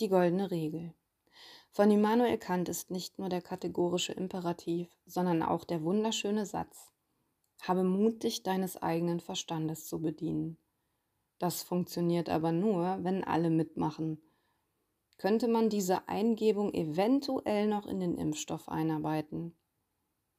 [0.00, 0.94] Die goldene Regel.
[1.72, 6.90] Von Immanuel Kant ist nicht nur der kategorische Imperativ, sondern auch der wunderschöne Satz.
[7.60, 10.56] Habe Mut, dich deines eigenen Verstandes zu bedienen.
[11.38, 14.22] Das funktioniert aber nur, wenn alle mitmachen.
[15.18, 19.54] Könnte man diese Eingebung eventuell noch in den Impfstoff einarbeiten?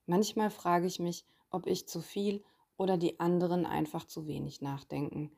[0.08, 2.44] Manchmal frage ich mich, ob ich zu viel
[2.78, 5.32] oder die anderen einfach zu wenig nachdenken.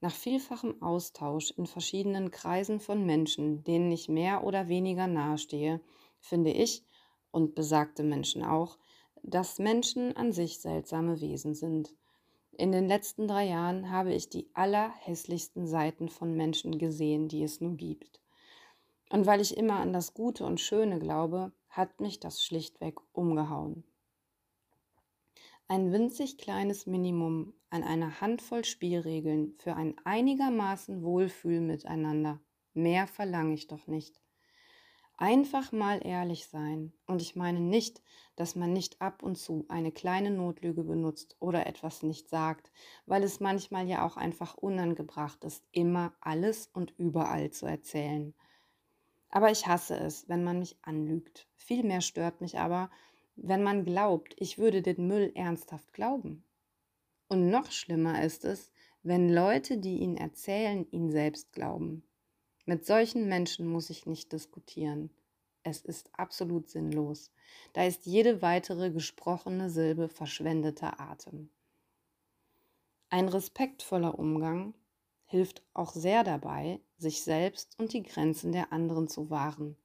[0.00, 5.80] Nach vielfachem Austausch in verschiedenen Kreisen von Menschen, denen ich mehr oder weniger nahestehe,
[6.20, 6.84] finde ich
[7.32, 8.78] und besagte Menschen auch,
[9.22, 11.94] dass Menschen an sich seltsame Wesen sind.
[12.52, 17.60] In den letzten drei Jahren habe ich die allerhässlichsten Seiten von Menschen gesehen, die es
[17.60, 18.20] nur gibt.
[19.10, 23.84] Und weil ich immer an das Gute und Schöne glaube, hat mich das schlichtweg umgehauen.
[25.70, 32.40] Ein winzig kleines Minimum an einer Handvoll Spielregeln für ein einigermaßen Wohlfühl miteinander.
[32.72, 34.18] Mehr verlange ich doch nicht.
[35.18, 36.94] Einfach mal ehrlich sein.
[37.06, 38.02] Und ich meine nicht,
[38.34, 42.72] dass man nicht ab und zu eine kleine Notlüge benutzt oder etwas nicht sagt,
[43.04, 48.32] weil es manchmal ja auch einfach unangebracht ist, immer alles und überall zu erzählen.
[49.28, 51.46] Aber ich hasse es, wenn man mich anlügt.
[51.56, 52.88] Vielmehr stört mich aber,
[53.42, 56.44] wenn man glaubt, ich würde den Müll ernsthaft glauben.
[57.28, 58.72] Und noch schlimmer ist es,
[59.02, 62.02] wenn Leute, die ihn erzählen, ihn selbst glauben.
[62.66, 65.10] Mit solchen Menschen muss ich nicht diskutieren.
[65.62, 67.30] Es ist absolut sinnlos.
[67.72, 71.50] Da ist jede weitere gesprochene Silbe verschwendeter Atem.
[73.10, 74.74] Ein respektvoller Umgang
[75.26, 79.76] hilft auch sehr dabei, sich selbst und die Grenzen der anderen zu wahren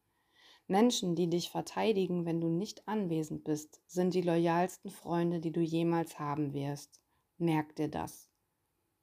[0.68, 5.60] Menschen, die dich verteidigen, wenn du nicht anwesend bist, sind die loyalsten Freunde, die du
[5.60, 7.02] jemals haben wirst.
[7.38, 8.30] Merk dir das.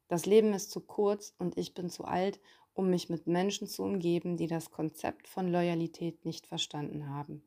[0.08, 2.41] Das Leben ist zu kurz und ich bin zu alt,
[2.72, 7.42] um mich mit Menschen zu umgeben, die das Konzept von Loyalität nicht verstanden haben.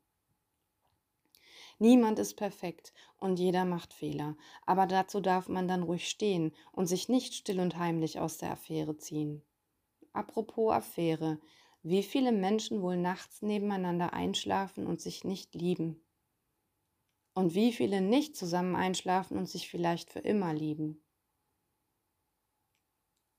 [1.80, 6.86] Niemand ist perfekt und jeder macht Fehler, aber dazu darf man dann ruhig stehen und
[6.86, 9.42] sich nicht still und heimlich aus der Affäre ziehen.
[10.14, 11.39] Apropos Affäre,
[11.83, 16.02] wie viele Menschen wohl nachts nebeneinander einschlafen und sich nicht lieben?
[17.36, 21.04] Und wie viele nicht zusammen einschlafen und sich vielleicht für immer lieben?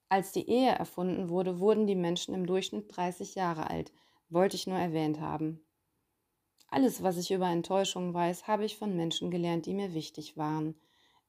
[0.09, 3.93] Als die Ehe erfunden wurde, wurden die Menschen im Durchschnitt 30 Jahre alt,
[4.31, 5.61] wollte ich nur erwähnt haben.
[6.69, 10.79] Alles, was ich über Enttäuschungen weiß, habe ich von Menschen gelernt, die mir wichtig waren.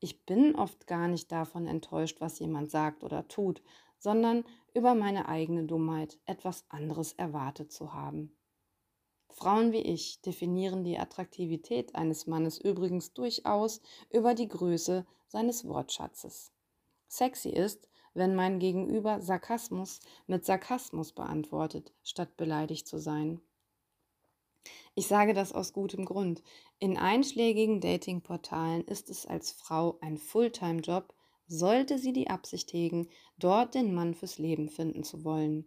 [0.01, 3.61] Ich bin oft gar nicht davon enttäuscht, was jemand sagt oder tut,
[4.05, 4.45] sondern
[4.75, 8.37] über meine eigene Dummheit etwas anderes erwartet zu haben.
[9.29, 16.51] Frauen wie ich definieren die Attraktivität eines Mannes übrigens durchaus über die Größe seines Wortschatzes.
[17.07, 23.41] Sexy ist, wenn mein Gegenüber Sarkasmus mit Sarkasmus beantwortet, statt beleidigt zu sein.
[24.93, 26.43] Ich sage das aus gutem Grund.
[26.77, 31.11] In einschlägigen Datingportalen ist es als Frau ein Fulltime-Job,
[31.47, 35.65] sollte sie die Absicht hegen, dort den Mann fürs Leben finden zu wollen.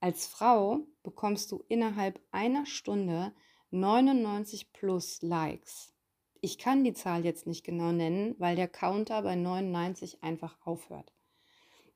[0.00, 3.32] Als Frau bekommst du innerhalb einer Stunde
[3.70, 5.94] 99 plus Likes.
[6.40, 11.12] Ich kann die Zahl jetzt nicht genau nennen, weil der Counter bei 99 einfach aufhört.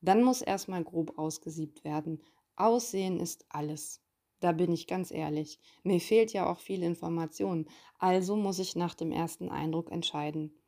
[0.01, 2.23] Dann muss erstmal grob ausgesiebt werden.
[2.55, 4.01] Aussehen ist alles.
[4.39, 5.59] Da bin ich ganz ehrlich.
[5.83, 10.58] Mir fehlt ja auch viel Information, also muss ich nach dem ersten Eindruck entscheiden.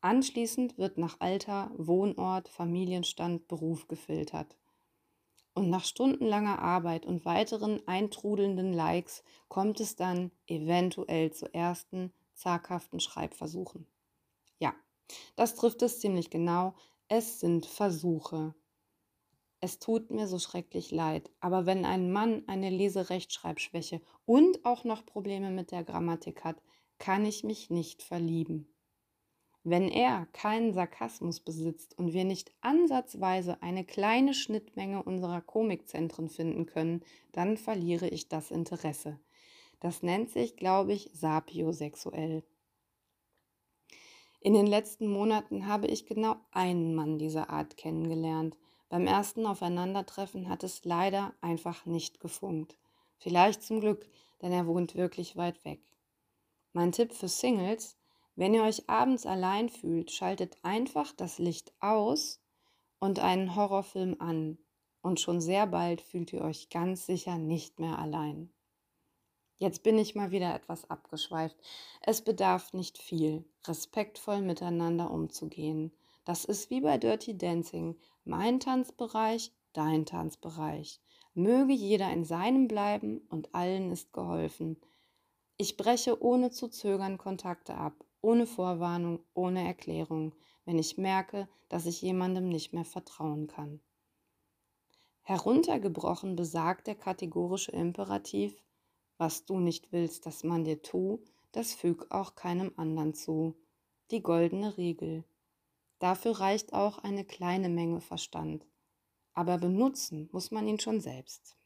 [0.00, 4.56] Anschließend wird nach Alter, Wohnort, Familienstand, Beruf gefiltert.
[5.54, 13.00] Und nach stundenlanger Arbeit und weiteren eintrudelnden Likes kommt es dann eventuell zu ersten zaghaften
[13.00, 13.88] Schreibversuchen.
[14.60, 14.72] Ja,
[15.34, 16.74] das trifft es ziemlich genau.
[17.08, 18.54] Es sind Versuche.
[19.60, 25.04] Es tut mir so schrecklich leid, aber wenn ein Mann eine Leserechtschreibschwäche und auch noch
[25.04, 26.62] Probleme mit der Grammatik hat,
[26.98, 28.72] kann ich mich nicht verlieben.
[29.70, 36.64] Wenn er keinen Sarkasmus besitzt und wir nicht ansatzweise eine kleine Schnittmenge unserer Komikzentren finden
[36.64, 37.02] können,
[37.32, 39.20] dann verliere ich das Interesse.
[39.80, 42.44] Das nennt sich, glaube ich, sapiosexuell.
[44.40, 48.56] In den letzten Monaten habe ich genau einen Mann dieser Art kennengelernt.
[48.88, 52.78] Beim ersten Aufeinandertreffen hat es leider einfach nicht gefunkt.
[53.18, 54.08] Vielleicht zum Glück,
[54.40, 55.80] denn er wohnt wirklich weit weg.
[56.72, 57.97] Mein Tipp für Singles,
[58.38, 62.40] wenn ihr euch abends allein fühlt, schaltet einfach das Licht aus
[63.00, 64.58] und einen Horrorfilm an.
[65.02, 68.52] Und schon sehr bald fühlt ihr euch ganz sicher nicht mehr allein.
[69.56, 71.56] Jetzt bin ich mal wieder etwas abgeschweift.
[72.00, 75.90] Es bedarf nicht viel, respektvoll miteinander umzugehen.
[76.24, 77.96] Das ist wie bei Dirty Dancing.
[78.24, 81.00] Mein Tanzbereich, dein Tanzbereich.
[81.34, 84.80] Möge jeder in seinem bleiben und allen ist geholfen.
[85.56, 90.34] Ich breche ohne zu zögern Kontakte ab, ohne Vorwarnung, ohne Erklärung,
[90.64, 93.80] wenn ich merke, dass ich jemandem nicht mehr vertrauen kann.
[95.22, 98.62] Heruntergebrochen besagt der kategorische Imperativ,
[99.18, 101.22] was du nicht willst, dass man dir tu,
[101.52, 103.54] das füg auch keinem anderen zu.
[104.10, 105.24] Die goldene Regel.
[105.98, 108.66] Dafür reicht auch eine kleine Menge Verstand.
[109.34, 111.57] Aber benutzen muss man ihn schon selbst.